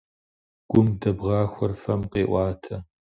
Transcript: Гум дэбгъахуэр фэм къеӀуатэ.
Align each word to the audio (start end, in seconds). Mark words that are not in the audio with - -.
Гум 0.69 0.87
дэбгъахуэр 0.99 1.71
фэм 1.81 2.01
къеӀуатэ. 2.11 2.75